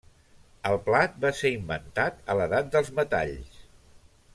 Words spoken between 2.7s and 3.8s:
dels metalls.